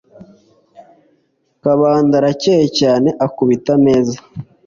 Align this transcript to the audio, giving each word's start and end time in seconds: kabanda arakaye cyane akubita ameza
kabanda 1.61 2.13
arakaye 2.19 2.65
cyane 2.79 3.09
akubita 3.25 3.69
ameza 3.77 4.17